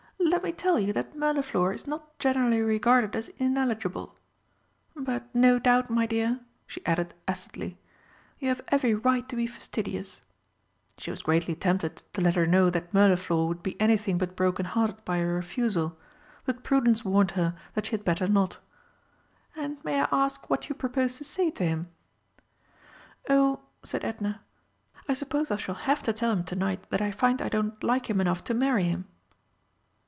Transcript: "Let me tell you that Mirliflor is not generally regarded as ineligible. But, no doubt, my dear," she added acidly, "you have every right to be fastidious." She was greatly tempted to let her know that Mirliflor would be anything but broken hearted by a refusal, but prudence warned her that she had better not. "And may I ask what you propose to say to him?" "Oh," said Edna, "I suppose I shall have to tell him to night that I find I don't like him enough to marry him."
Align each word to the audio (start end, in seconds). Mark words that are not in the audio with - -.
"Let 0.23 0.43
me 0.43 0.51
tell 0.51 0.79
you 0.79 0.93
that 0.93 1.15
Mirliflor 1.15 1.73
is 1.73 1.87
not 1.87 2.17
generally 2.17 2.61
regarded 2.61 3.15
as 3.15 3.29
ineligible. 3.39 4.15
But, 4.95 5.25
no 5.35 5.59
doubt, 5.59 5.89
my 5.89 6.05
dear," 6.05 6.39
she 6.67 6.85
added 6.85 7.15
acidly, 7.27 7.79
"you 8.39 8.47
have 8.47 8.61
every 8.67 8.93
right 8.93 9.27
to 9.27 9.35
be 9.35 9.45
fastidious." 9.47 10.21
She 10.97 11.09
was 11.09 11.23
greatly 11.23 11.53
tempted 11.55 12.03
to 12.13 12.21
let 12.21 12.35
her 12.35 12.45
know 12.47 12.69
that 12.69 12.93
Mirliflor 12.93 13.47
would 13.47 13.61
be 13.61 13.79
anything 13.81 14.17
but 14.17 14.35
broken 14.35 14.65
hearted 14.67 15.03
by 15.03 15.17
a 15.17 15.25
refusal, 15.25 15.97
but 16.45 16.63
prudence 16.63 17.03
warned 17.03 17.31
her 17.31 17.55
that 17.73 17.87
she 17.87 17.91
had 17.91 18.05
better 18.05 18.27
not. 18.27 18.59
"And 19.57 19.83
may 19.83 19.99
I 20.01 20.07
ask 20.11 20.49
what 20.49 20.69
you 20.69 20.75
propose 20.75 21.17
to 21.17 21.23
say 21.23 21.49
to 21.49 21.65
him?" 21.65 21.89
"Oh," 23.29 23.61
said 23.83 24.05
Edna, 24.05 24.41
"I 25.09 25.13
suppose 25.13 25.51
I 25.51 25.57
shall 25.57 25.75
have 25.75 26.01
to 26.03 26.13
tell 26.13 26.31
him 26.31 26.43
to 26.45 26.55
night 26.55 26.87
that 26.89 27.01
I 27.01 27.11
find 27.11 27.41
I 27.41 27.49
don't 27.49 27.83
like 27.83 28.07
him 28.09 28.21
enough 28.21 28.43
to 28.45 28.53
marry 28.53 28.83
him." 28.83 29.07